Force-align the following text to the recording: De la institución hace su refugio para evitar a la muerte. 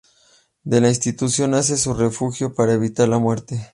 De 0.63 0.81
la 0.81 0.89
institución 0.89 1.53
hace 1.53 1.77
su 1.77 1.93
refugio 1.93 2.55
para 2.55 2.73
evitar 2.73 3.05
a 3.05 3.11
la 3.11 3.19
muerte. 3.19 3.69